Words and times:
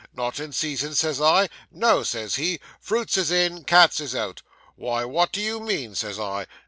"Not 0.15 0.39
in 0.39 0.51
season!" 0.51 0.95
says 0.95 1.21
I. 1.21 1.47
"No," 1.71 2.01
says 2.01 2.33
he, 2.33 2.59
"fruits 2.79 3.17
is 3.17 3.29
in, 3.29 3.63
cats 3.65 3.99
is 3.99 4.15
out." 4.15 4.41
"Why, 4.75 5.05
what 5.05 5.31
do 5.31 5.39
you 5.41 5.59
mean?" 5.59 5.93
says 5.93 6.19
I. 6.19 6.47